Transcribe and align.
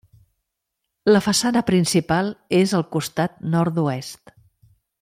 La 1.11 1.21
façana 1.25 1.61
principal 1.67 2.31
és 2.61 2.73
al 2.79 2.87
costat 2.97 3.37
nord-oest. 3.57 4.35